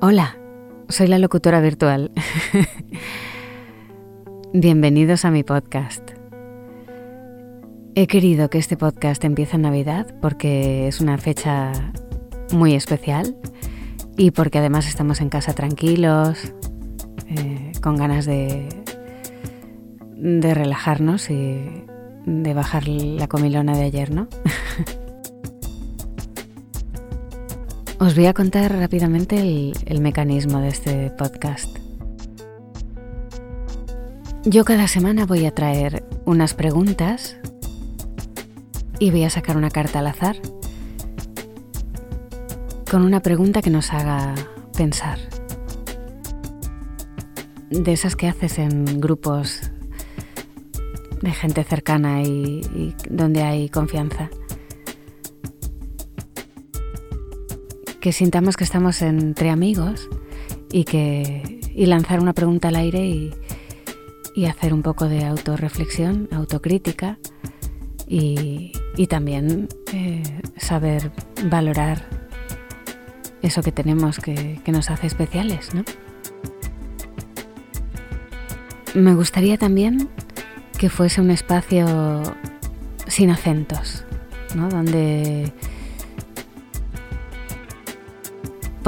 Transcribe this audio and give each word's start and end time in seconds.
Hola, 0.00 0.38
soy 0.88 1.08
la 1.08 1.18
locutora 1.18 1.60
virtual. 1.60 2.12
Bienvenidos 4.52 5.24
a 5.24 5.32
mi 5.32 5.42
podcast. 5.42 6.12
He 7.96 8.06
querido 8.06 8.48
que 8.48 8.58
este 8.58 8.76
podcast 8.76 9.24
empiece 9.24 9.56
en 9.56 9.62
Navidad 9.62 10.14
porque 10.20 10.86
es 10.86 11.00
una 11.00 11.18
fecha 11.18 11.72
muy 12.52 12.76
especial 12.76 13.36
y 14.16 14.30
porque 14.30 14.58
además 14.58 14.86
estamos 14.86 15.20
en 15.20 15.30
casa 15.30 15.52
tranquilos, 15.52 16.52
eh, 17.26 17.72
con 17.82 17.96
ganas 17.96 18.24
de, 18.24 18.68
de 20.14 20.54
relajarnos 20.54 21.28
y 21.28 21.82
de 22.24 22.54
bajar 22.54 22.86
la 22.86 23.26
comilona 23.26 23.76
de 23.76 23.82
ayer, 23.82 24.12
¿no? 24.12 24.28
Os 28.00 28.14
voy 28.14 28.26
a 28.26 28.32
contar 28.32 28.72
rápidamente 28.72 29.72
el, 29.84 30.00
mecanismo 30.00 30.60
de 30.60 30.68
este 30.68 31.10
podcast. 31.10 31.68
Yo 34.44 34.64
cada 34.64 34.86
semana 34.86 35.26
voy 35.26 35.46
a 35.46 35.50
traer 35.52 36.04
unas 36.24 36.54
preguntas 36.54 37.36
y 39.00 39.10
voy 39.10 39.24
a 39.24 39.30
sacar 39.30 39.56
una 39.56 39.70
carta 39.70 39.98
al 39.98 40.06
azar 40.06 40.36
con 42.88 43.02
una 43.02 43.20
pregunta 43.20 43.62
que 43.62 43.70
nos 43.70 43.92
haga 43.92 44.32
pensar. 44.76 45.18
De 47.68 47.92
esas 47.92 48.14
que 48.14 48.28
haces 48.28 48.60
en 48.60 49.00
grupos 49.00 49.72
de 51.20 51.32
gente 51.32 51.64
cercana 51.64 52.22
y 52.22 52.94
donde 53.10 53.42
hay 53.42 53.68
confianza. 53.68 54.30
Que 58.00 58.12
sintamos 58.12 58.56
que 58.56 58.64
estamos 58.64 59.02
entre 59.02 59.50
amigos 59.50 60.08
y 60.70 60.84
que 60.84 61.60
y 61.74 61.86
lanzar 61.86 62.20
una 62.20 62.32
pregunta 62.32 62.68
al 62.68 62.76
aire 62.76 63.06
y, 63.06 63.34
hacer 64.46 64.72
un 64.72 64.82
poco 64.82 65.08
de 65.08 65.24
autorreflexión, 65.24 66.28
autocrítica 66.30 67.18
y, 68.06 68.72
también 69.08 69.68
eh, 69.92 70.22
saber 70.56 71.10
valorar 71.46 72.08
eso 73.42 73.62
que 73.62 73.72
tenemos 73.72 74.20
que, 74.20 74.60
que 74.64 74.70
nos 74.70 74.90
hace 74.90 75.08
especiales, 75.08 75.74
¿no? 75.74 75.82
Me 78.94 79.14
gustaría 79.14 79.58
también 79.58 80.08
que 80.78 80.88
fuese 80.88 81.20
un 81.20 81.30
espacio 81.30 82.22
sin 83.08 83.30
acentos, 83.30 84.04
¿no? 84.54 84.68
donde 84.68 85.52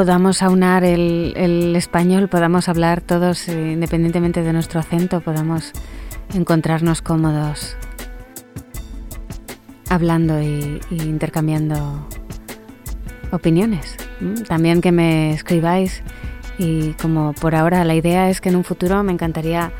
podamos 0.00 0.42
aunar 0.42 0.82
el, 0.82 1.76
español, 1.76 2.28
podamos 2.28 2.70
hablar 2.70 3.02
todos 3.02 3.46
eh, 3.48 3.72
independientemente 3.72 4.42
de 4.42 4.54
nuestro 4.54 4.80
acento, 4.80 5.20
podamos 5.20 5.72
encontrarnos 6.32 7.02
cómodos 7.02 7.76
hablando 9.90 10.40
y, 10.40 10.80
intercambiando 10.90 12.08
opiniones. 13.30 13.98
También 14.48 14.80
que 14.80 14.90
me 14.90 15.34
escribáis. 15.34 16.02
Y 16.56 16.92
como 16.94 17.34
por 17.34 17.54
ahora 17.54 17.84
la 17.84 17.94
idea 17.94 18.30
es 18.30 18.40
que 18.40 18.48
en 18.48 18.56
un 18.56 18.64
futuro 18.64 19.02
me 19.02 19.12
encantaría 19.12 19.70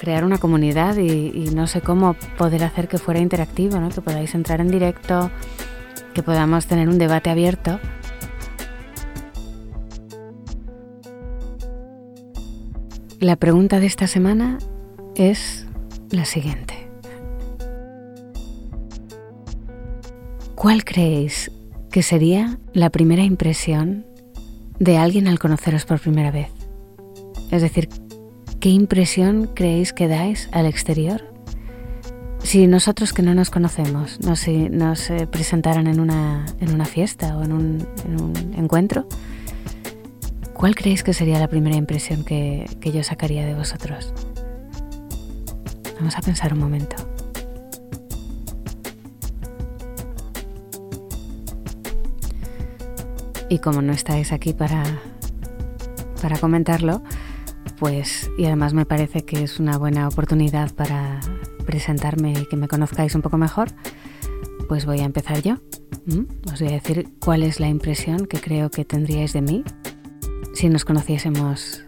crear 0.00 0.24
una 0.24 0.38
comunidad 0.38 0.96
y, 0.96 1.50
no 1.54 1.66
sé 1.66 1.82
cómo 1.82 2.14
poder 2.38 2.64
hacer 2.64 2.88
que 2.88 2.96
fuera 2.96 3.20
interactivo, 3.20 3.78
que 3.90 4.00
podáis 4.00 4.34
entrar 4.34 4.62
en 4.62 4.70
directo, 4.70 5.30
que 6.14 6.22
podamos 6.22 6.66
tener 6.66 6.88
un 6.88 6.96
debate 6.96 7.28
abierto 7.28 7.78
La 13.20 13.36
pregunta 13.36 13.80
de 13.80 13.86
esta 13.86 14.06
semana 14.06 14.56
es 15.14 15.66
la 16.08 16.24
siguiente. 16.24 16.88
¿Cuál 20.54 20.84
creéis 20.84 21.50
que 21.90 22.02
sería 22.02 22.58
la 22.72 22.88
primera 22.88 23.22
impresión 23.22 24.06
de 24.78 24.96
alguien 24.96 25.28
al 25.28 25.38
conoceros 25.38 25.84
por 25.84 26.00
primera 26.00 26.30
vez? 26.30 26.48
Es 27.50 27.60
decir, 27.60 27.90
¿qué 28.58 28.70
impresión 28.70 29.50
creéis 29.54 29.92
que 29.92 30.08
dais 30.08 30.48
al 30.52 30.64
exterior? 30.64 31.22
Si 32.42 32.66
nosotros 32.66 33.12
que 33.12 33.20
no 33.20 33.34
nos 33.34 33.50
conocemos 33.50 34.18
nos, 34.20 34.48
nos 34.48 35.10
eh, 35.10 35.26
presentaran 35.26 35.88
en 35.88 36.00
una, 36.00 36.46
en 36.58 36.72
una, 36.72 36.86
fiesta 36.86 37.36
o 37.36 37.44
en 37.44 37.52
un 37.52 38.54
encuentro, 38.56 39.06
¿Cuál 40.60 40.74
creéis 40.74 41.02
que 41.02 41.14
sería 41.14 41.38
la 41.38 41.48
primera 41.48 41.74
impresión 41.74 42.22
que, 42.22 42.66
yo 42.82 43.02
sacaría 43.02 43.46
de 43.46 43.54
vosotros? 43.54 44.12
Vamos 45.96 46.18
a 46.18 46.20
pensar 46.20 46.52
un 46.52 46.58
momento. 46.58 46.96
Y 53.48 53.58
como 53.60 53.80
no 53.80 53.94
estáis 53.94 54.32
aquí 54.32 54.52
para, 54.52 54.82
para 56.20 56.36
comentarlo, 56.36 57.02
pues, 57.78 58.30
y 58.36 58.44
además 58.44 58.74
me 58.74 58.84
parece 58.84 59.24
que 59.24 59.42
es 59.42 59.60
una 59.60 59.78
buena 59.78 60.08
oportunidad 60.08 60.74
para 60.74 61.20
presentarme 61.64 62.34
y 62.34 62.44
que 62.44 62.56
me 62.56 62.68
conozcáis 62.68 63.14
un 63.14 63.22
poco 63.22 63.38
mejor, 63.38 63.70
pues 64.68 64.84
voy 64.84 65.00
a 65.00 65.04
empezar 65.04 65.40
yo. 65.40 65.54
¿Mm? 66.04 66.26
Os 66.52 66.60
voy 66.60 66.68
a 66.68 66.72
decir 66.72 67.08
cuál 67.18 67.44
es 67.44 67.60
la 67.60 67.68
impresión 67.68 68.26
que 68.26 68.42
creo 68.42 68.70
que 68.70 68.84
tendríais 68.84 69.32
de 69.32 69.40
mí 69.40 69.64
si 70.54 70.68
nos 70.68 70.84
conociésemos 70.84 71.82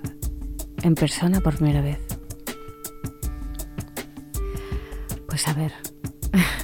en 0.82 0.94
persona 0.94 1.40
por 1.40 1.56
primera 1.56 1.82
vez? 1.82 1.98
Pues 5.26 5.48
a 5.48 5.54
ver. 5.54 5.72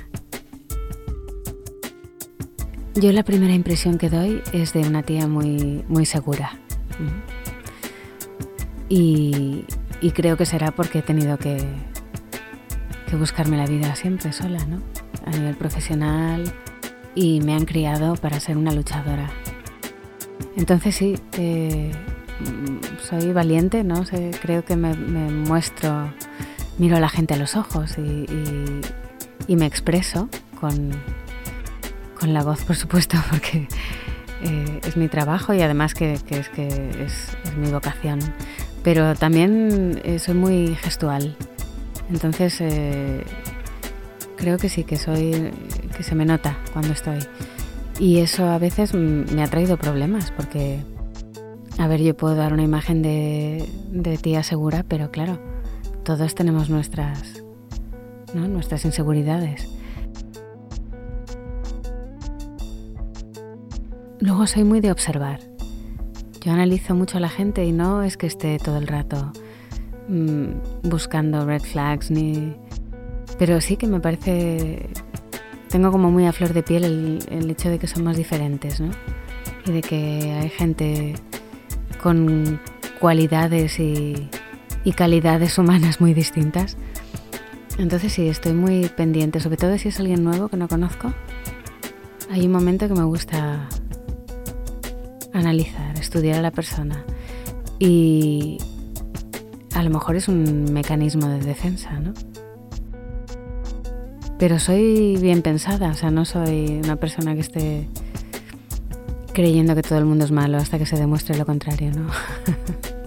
Yo 2.95 3.13
la 3.13 3.23
primera 3.23 3.55
impresión 3.55 3.99
que 3.99 4.11
doy 4.11 4.43
es 4.53 4.73
de 4.73 4.81
una 4.81 5.03
tía 5.03 5.27
muy, 5.27 5.85
muy 5.89 6.05
segura. 6.05 6.59
Y, 8.89 9.65
creo 10.15 10.37
que 10.37 10.47
será 10.47 10.73
porque 10.73 10.99
he 10.99 11.03
tenido 11.03 11.39
que, 11.39 11.59
que 13.09 13.17
buscarme 13.17 13.57
la 13.57 13.67
vida 13.67 13.95
siempre 13.95 14.33
sola, 14.33 14.65
¿no? 14.67 14.83
A 15.27 15.31
nivel 15.31 15.55
profesional 15.57 16.53
y 17.15 17.41
me 17.41 17.55
han 17.55 17.65
criado 17.65 18.15
para 18.17 18.41
ser 18.41 18.57
una 18.57 18.73
luchadora. 18.73 19.31
Entonces 20.59 20.97
sí, 20.97 21.15
eh, 21.39 21.93
soy 23.01 23.33
valiente, 23.33 23.85
¿no? 23.85 24.05
creo 24.43 24.65
que 24.65 24.75
me, 24.75 24.93
muestro, 24.93 26.13
miro 26.79 26.97
a 26.97 27.01
la 27.01 27.09
gente 27.09 27.35
a 27.35 27.37
los 27.37 27.55
ojos 27.55 27.97
y, 27.97 29.55
me 29.55 29.67
expreso 29.67 30.29
con, 30.61 30.91
la 32.23 32.43
voz, 32.43 32.65
por 32.65 32.75
supuesto, 32.75 33.17
porque 33.31 33.69
eh, 34.43 34.81
es 34.85 34.97
mi 34.97 35.07
trabajo 35.07 35.55
y 35.55 35.63
además 35.63 35.95
que, 35.95 36.15
es, 36.15 36.23
que 36.49 36.91
es, 37.05 37.37
mi 37.57 37.71
vocación. 37.71 38.19
Pero 38.83 39.15
también 39.15 40.01
eh, 40.05 40.19
soy 40.19 40.35
muy 40.35 40.75
gestual. 40.75 41.37
Entonces 42.11 42.61
creo 44.37 44.59
que 44.59 44.69
sí, 44.69 44.83
que 44.83 44.97
soy, 44.97 45.53
que 45.97 46.03
se 46.03 46.17
me 46.17 46.25
nota 46.25 46.59
cuando 46.73 46.93
estoy. 46.93 47.21
Y 47.99 48.19
eso 48.19 48.45
a 48.47 48.59
veces 48.59 48.95
me 48.95 49.43
ha 49.43 49.49
traído 49.49 49.77
problemas 49.77 50.31
porque, 50.31 50.81
a 51.79 51.89
ver, 51.89 52.01
yo 52.01 52.17
puedo 52.17 52.37
dar 52.37 52.53
una 52.53 52.63
imagen 52.63 53.03
de, 53.03 53.69
tía 54.23 54.45
segura, 54.45 54.85
pero 54.87 55.11
claro, 55.11 55.41
todos 56.05 56.37
tenemos 56.37 56.71
nuestras, 56.71 57.43
nuestras 58.35 58.85
inseguridades. 58.85 59.69
Luego 64.21 64.47
soy 64.47 64.63
muy 64.63 64.81
de 64.81 64.93
observar. 64.93 65.41
Yo 66.41 66.53
analizo 66.53 66.95
mucho 66.95 67.19
a 67.19 67.21
la 67.21 67.29
gente 67.29 67.65
y 67.65 67.73
no 67.73 68.05
es 68.05 68.17
que 68.17 68.29
esté 68.29 68.59
todo 68.59 68.79
el 68.79 68.87
rato 68.87 69.33
mm, 70.09 70.89
buscando 70.89 71.45
red 71.45 71.63
flags 71.63 72.13
ni... 72.13 72.55
Pero 73.39 73.61
sí 73.61 73.77
que 73.77 73.87
me 73.87 74.01
parece 74.01 74.89
tengo 75.69 75.93
como 75.93 76.11
muy 76.11 76.27
a 76.27 76.33
flor 76.33 76.53
de 76.53 76.63
piel 76.63 76.85
el, 77.29 77.51
hecho 77.51 77.69
de 77.71 77.79
que 77.79 77.87
somos 77.87 78.17
diferentes, 78.17 78.81
¿no? 78.81 78.91
Y 79.67 79.73
de 79.73 79.81
que 79.83 80.33
hay 80.41 80.49
gente 80.49 81.15
con 82.03 82.61
cualidades 83.01 83.79
y, 83.79 84.29
calidades 84.97 85.59
humanas 85.59 86.01
muy 86.01 86.15
distintas. 86.15 86.79
Entonces 87.77 88.11
sí, 88.11 88.27
estoy 88.27 88.55
muy 88.55 88.89
pendiente, 88.89 89.39
sobre 89.39 89.59
todo 89.59 89.77
si 89.77 89.89
es 89.89 90.01
alguien 90.01 90.25
nuevo 90.25 90.49
que 90.49 90.57
no 90.57 90.67
conozco. 90.67 91.13
Hay 92.31 92.47
un 92.47 92.53
momento 92.53 92.89
que 92.89 92.95
me 92.95 93.05
gusta 93.05 93.69
analizar, 95.35 95.99
estudiar 95.99 96.39
a 96.39 96.43
la 96.43 96.51
persona. 96.51 97.05
Y 97.79 98.57
a 99.75 99.83
lo 99.83 99.91
mejor 99.91 100.17
es 100.17 100.27
un 100.27 100.73
mecanismo 100.73 101.29
de 101.29 101.41
defensa, 101.41 102.01
¿no? 102.01 102.15
Pero 104.39 104.59
soy 104.59 105.17
bien 105.17 105.43
pensada, 105.43 105.91
o 105.91 105.95
sea, 105.95 106.11
no 106.11 106.25
soy 106.25 106.81
una 106.83 106.97
persona 106.97 107.35
que 107.35 107.41
esté 107.41 107.89
creyendo 109.33 109.75
que 109.75 109.83
todo 109.83 109.99
el 109.99 110.05
mundo 110.05 110.25
es 110.25 110.31
malo 110.31 110.59
hasta 110.59 110.79
que 110.79 110.87
se 110.87 110.97
demuestre 110.97 111.37
lo 111.37 111.47
contrario, 111.47 111.93
¿no? 111.93 112.09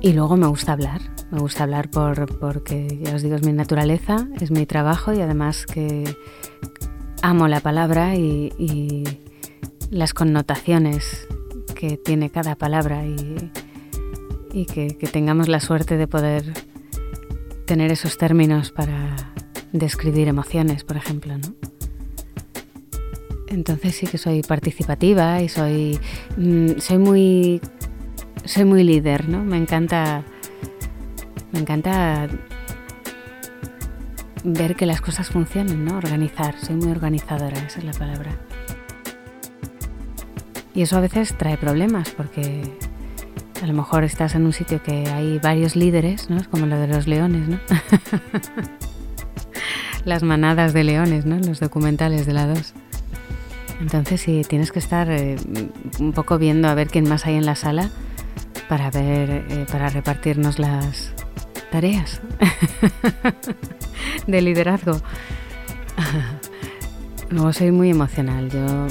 y 0.00 0.12
luego 0.12 0.36
me 0.36 0.46
gusta 0.46 0.72
hablar. 0.72 1.00
Me 1.30 1.38
gusta 1.38 1.62
hablar 1.62 1.90
por, 1.90 2.38
porque, 2.38 2.98
ya 3.02 3.14
os 3.14 3.22
digo, 3.22 3.36
es 3.36 3.46
mi 3.46 3.52
naturaleza, 3.52 4.26
es 4.40 4.50
mi 4.50 4.66
trabajo 4.66 5.12
y 5.12 5.20
además 5.20 5.64
que 5.64 6.16
amo 7.22 7.48
la 7.48 7.60
palabra 7.60 8.16
y, 8.16 9.04
las 9.90 10.14
connotaciones 10.14 11.26
que 11.74 11.96
tiene 11.96 12.30
cada 12.30 12.54
palabra 12.54 13.04
y, 13.04 14.66
que, 14.66 14.96
tengamos 15.12 15.48
la 15.48 15.60
suerte 15.60 15.96
de 15.96 16.06
poder 16.06 16.44
tener 17.70 17.92
esos 17.92 18.18
términos 18.18 18.72
para 18.72 19.14
describir 19.72 20.26
emociones, 20.26 20.82
por 20.82 20.96
ejemplo. 20.96 21.38
¿no? 21.38 21.54
Entonces 23.46 23.94
sí 23.94 24.08
que 24.08 24.18
soy 24.18 24.42
participativa 24.42 25.40
y 25.40 25.48
soy, 25.48 26.00
mm, 26.36 26.80
soy 26.80 26.98
muy 26.98 27.60
soy 28.44 28.64
muy 28.64 28.82
líder, 28.82 29.28
¿no? 29.28 29.44
Me 29.44 29.56
encanta 29.56 30.24
me 31.52 31.60
encanta 31.60 32.26
ver 34.42 34.74
que 34.74 34.84
las 34.84 35.00
cosas 35.00 35.28
funcionen, 35.28 35.84
¿no? 35.84 35.96
Organizar, 35.96 36.56
soy 36.58 36.74
muy 36.74 36.90
organizadora, 36.90 37.56
esa 37.56 37.78
es 37.78 37.84
la 37.84 37.92
palabra. 37.92 38.32
Y 40.74 40.82
eso 40.82 40.96
a 40.96 41.00
veces 41.00 41.38
trae 41.38 41.56
problemas 41.56 42.10
porque 42.10 42.62
a 43.62 43.66
lo 43.66 43.74
mejor 43.74 44.04
estás 44.04 44.34
en 44.34 44.46
un 44.46 44.52
sitio 44.52 44.82
que 44.82 45.08
hay 45.08 45.38
varios 45.38 45.76
líderes, 45.76 46.30
¿no? 46.30 46.38
Es 46.38 46.48
como 46.48 46.66
lo 46.66 46.78
de 46.78 46.88
los 46.88 47.06
leones, 47.06 47.48
¿no? 47.48 47.58
Las 50.04 50.22
manadas 50.22 50.72
de 50.72 50.84
leones, 50.84 51.26
¿no? 51.26 51.38
Los 51.38 51.60
documentales 51.60 52.24
de 52.24 52.32
la 52.32 52.46
2. 52.46 52.72
Entonces 53.80 54.20
sí, 54.20 54.42
tienes 54.48 54.72
que 54.72 54.78
estar 54.78 55.10
eh, 55.10 55.36
un 55.98 56.12
poco 56.12 56.38
viendo 56.38 56.68
a 56.68 56.74
ver 56.74 56.88
quién 56.88 57.08
más 57.08 57.26
hay 57.26 57.34
en 57.34 57.44
la 57.44 57.54
sala 57.54 57.90
para 58.68 58.90
ver, 58.90 59.44
eh, 59.48 59.66
para 59.70 59.90
repartirnos 59.90 60.58
las 60.58 61.12
tareas 61.70 62.22
de 64.26 64.40
liderazgo. 64.40 65.00
Luego 67.30 67.52
soy 67.52 67.72
muy 67.72 67.90
emocional. 67.90 68.50
Yo 68.50 68.86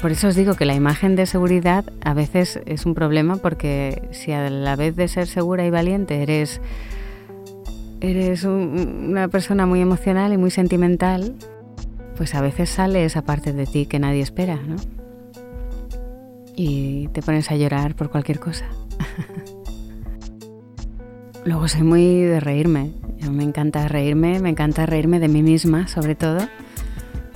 por 0.00 0.12
eso 0.12 0.28
os 0.28 0.34
digo 0.34 0.54
que 0.54 0.64
la 0.64 0.74
imagen 0.74 1.16
de 1.16 1.26
seguridad 1.26 1.84
a 2.02 2.14
veces 2.14 2.60
es 2.66 2.86
un 2.86 2.94
problema 2.94 3.36
porque 3.36 4.08
si 4.12 4.32
a 4.32 4.48
la 4.50 4.76
vez 4.76 4.96
de 4.96 5.08
ser 5.08 5.26
segura 5.26 5.64
y 5.64 5.70
valiente 5.70 6.22
eres 6.22 6.60
eres 8.00 8.44
una 8.44 9.28
persona 9.28 9.66
muy 9.66 9.80
emocional 9.80 10.32
y 10.32 10.36
muy 10.36 10.50
sentimental, 10.50 11.34
pues 12.16 12.34
a 12.34 12.40
veces 12.40 12.70
sale 12.70 13.04
esa 13.04 13.22
parte 13.22 13.52
de 13.52 13.66
ti 13.66 13.86
que 13.86 13.98
nadie 13.98 14.20
espera, 14.20 14.56
¿no? 14.56 14.76
Y 16.56 17.08
te 17.08 17.22
pones 17.22 17.50
a 17.50 17.56
llorar 17.56 17.96
por 17.96 18.10
cualquier 18.10 18.38
cosa. 18.38 18.66
Luego 21.44 21.66
soy 21.68 21.82
muy 21.82 22.22
de 22.22 22.40
reírme. 22.40 22.92
me 23.30 23.42
encanta 23.42 23.88
reírme, 23.88 24.38
me 24.38 24.50
encanta 24.50 24.86
reírme 24.86 25.18
de 25.18 25.28
mí 25.28 25.42
misma, 25.42 25.88
sobre 25.88 26.14
todo. 26.14 26.40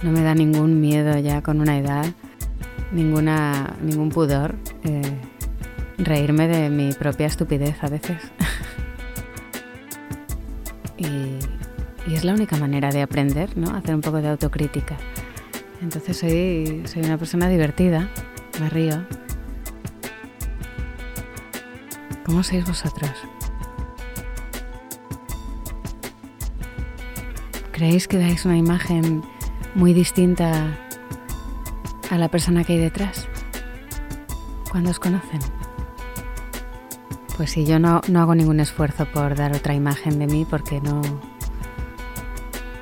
No 0.03 0.13
me 0.13 0.23
da 0.23 0.35
ningún 0.35 0.81
miedo 0.81 1.19
ya 1.19 1.43
con 1.43 1.61
una 1.61 1.79
edad, 1.79 2.07
ninguna, 2.93 3.77
ningún 3.83 4.11
pudor. 4.11 4.55
Eh, 4.85 5.03
reírme 5.99 6.49
de 6.49 6.71
mi 6.71 6.93
propia 6.93 7.27
estupidez 7.27 7.83
a 7.83 7.89
veces. 7.89 8.19
y, 10.97 12.11
y 12.11 12.15
es 12.15 12.25
la 12.25 12.35
única 12.35 12.57
manera 12.57 12.91
de 12.91 13.03
aprender, 13.03 13.57
¿no? 13.57 13.75
Hacer 13.75 13.95
un 13.95 14.01
poco 14.01 14.21
de 14.21 14.29
autocrítica. 14.29 14.97
Entonces 15.83 16.17
soy, 16.17 16.83
soy 16.87 17.03
una 17.03 17.19
persona 17.19 17.49
divertida, 17.49 18.09
me 18.61 18.69
río. 18.69 19.05
¿Cómo 22.25 22.43
sois 22.43 22.67
vosotros? 22.67 23.11
¿Creéis 27.73 28.09
que 28.09 28.19
dais 28.19 28.45
una 28.45 28.57
imagen 28.57 29.23
muy 29.77 29.95
distinta 29.95 30.77
a 32.11 32.19
la 32.19 32.29
persona 32.29 32.65
que 32.65 32.75
hay 32.75 32.79
detrás 32.79 33.29
cuando 34.71 34.91
os 34.91 34.99
conocen? 34.99 35.41
Pues 37.37 37.51
sí, 37.51 37.65
yo 37.65 37.79
no, 37.79 38.01
no 38.09 38.21
hago 38.21 38.35
ningún 38.35 38.61
esfuerzo 38.61 39.07
por 39.07 39.37
dar 39.37 39.55
otra 39.55 39.75
imagen 39.75 40.19
de 40.19 40.27
mí 40.27 40.47
porque 40.49 40.81
no, 40.81 41.01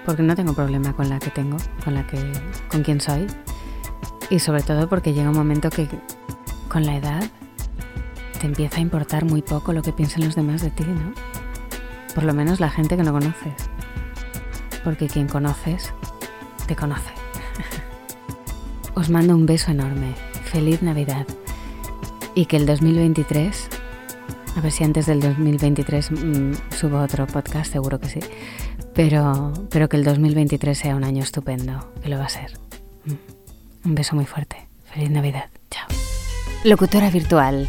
porque 0.04 0.22
no 0.22 0.34
tengo 0.34 0.54
problema 0.54 0.94
con 0.94 1.08
la 1.08 1.18
que 1.18 1.30
tengo, 1.30 1.58
con 1.84 1.94
la 1.94 2.06
que 2.06 2.32
con 2.70 2.82
quien 2.82 3.00
soy 3.00 3.26
y 4.30 4.38
sobre 4.38 4.62
todo 4.62 4.88
porque 4.88 5.12
llega 5.12 5.28
un 5.28 5.36
momento 5.36 5.70
que 5.70 5.88
con 6.68 6.86
la 6.86 6.96
edad 6.96 7.24
te 8.40 8.46
empieza 8.46 8.78
a 8.78 8.80
importar 8.80 9.24
muy 9.24 9.42
poco 9.42 9.72
lo 9.72 9.82
que 9.82 9.92
piensen 9.92 10.24
los 10.24 10.34
demás 10.34 10.62
de 10.62 10.70
ti, 10.70 10.84
¿no? 10.84 11.12
Por 12.14 12.24
lo 12.24 12.34
menos 12.34 12.60
la 12.60 12.70
gente 12.70 12.96
que 12.96 13.02
no 13.02 13.12
conoces. 13.12 13.54
Porque 14.84 15.06
quien 15.06 15.28
conoces 15.28 15.92
te 16.66 16.76
conoce. 16.76 17.25
Os 18.96 19.10
mando 19.10 19.36
un 19.36 19.44
beso 19.44 19.70
enorme. 19.70 20.14
Feliz 20.44 20.80
Navidad. 20.80 21.26
Y 22.34 22.46
que 22.46 22.56
el 22.56 22.66
2023 22.66 23.68
a 24.56 24.60
ver 24.62 24.72
si 24.72 24.84
antes 24.84 25.04
del 25.04 25.20
2023 25.20 26.12
mm, 26.12 26.52
subo 26.74 26.98
otro 27.00 27.26
podcast, 27.26 27.70
seguro 27.70 28.00
que 28.00 28.08
sí. 28.08 28.20
Pero, 28.94 29.52
pero 29.70 29.90
que 29.90 29.98
el 29.98 30.04
2023 30.04 30.76
sea 30.76 30.96
un 30.96 31.04
año 31.04 31.22
estupendo, 31.22 31.92
que 32.02 32.08
lo 32.08 32.16
va 32.16 32.24
a 32.24 32.30
ser. 32.30 32.52
Mm. 33.04 33.88
Un 33.88 33.94
beso 33.94 34.16
muy 34.16 34.24
fuerte. 34.24 34.66
Feliz 34.84 35.10
Navidad. 35.10 35.50
Chao. 35.70 35.86
Locutora 36.64 37.10
virtual. 37.10 37.68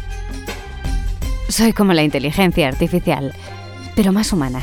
Soy 1.50 1.74
como 1.74 1.92
la 1.92 2.02
inteligencia 2.04 2.68
artificial, 2.68 3.34
pero 3.94 4.10
más 4.10 4.32
humana. 4.32 4.62